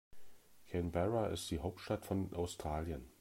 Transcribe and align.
Canberra 0.65 1.27
ist 1.27 1.51
die 1.51 1.59
Hauptstadt 1.59 2.07
von 2.07 2.33
Australien. 2.33 3.07